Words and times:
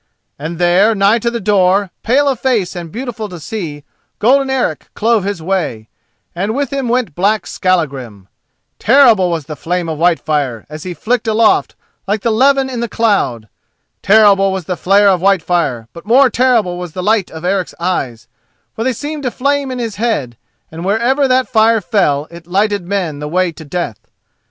And 0.39 0.57
there, 0.57 0.95
nigh 0.95 1.19
to 1.19 1.29
the 1.29 1.39
door, 1.39 1.91
pale 2.01 2.27
of 2.27 2.39
face 2.39 2.75
and 2.75 2.91
beautiful 2.91 3.29
to 3.29 3.39
see, 3.39 3.83
golden 4.17 4.49
Eric 4.49 4.89
clove 4.95 5.23
his 5.23 5.43
way, 5.43 5.89
and 6.33 6.55
with 6.55 6.73
him 6.73 6.89
went 6.89 7.13
black 7.13 7.45
Skallagrim. 7.45 8.27
Terrible 8.79 9.29
was 9.29 9.45
the 9.45 9.55
flare 9.55 9.87
of 9.87 9.99
Whitefire 9.99 10.65
as 10.69 10.81
he 10.81 10.95
flicked 10.95 11.27
aloft 11.27 11.75
like 12.07 12.21
the 12.23 12.31
levin 12.31 12.67
in 12.67 12.79
the 12.79 12.89
cloud. 12.89 13.47
Terrible 14.01 14.51
was 14.51 14.65
the 14.65 14.75
flare 14.75 15.07
of 15.07 15.21
Whitefire; 15.21 15.87
but 15.93 16.07
more 16.07 16.31
terrible 16.31 16.79
was 16.79 16.93
the 16.93 17.03
light 17.03 17.29
of 17.29 17.45
Eric's 17.45 17.75
eyes, 17.79 18.27
for 18.75 18.83
they 18.83 18.93
seemed 18.93 19.21
to 19.21 19.29
flame 19.29 19.69
in 19.69 19.77
his 19.77 19.97
head, 19.97 20.35
and 20.71 20.83
wherever 20.83 21.27
that 21.27 21.47
fire 21.47 21.79
fell 21.79 22.27
it 22.31 22.47
lighted 22.47 22.87
men 22.87 23.19
the 23.19 23.27
way 23.29 23.51
to 23.51 23.63
death. 23.63 23.99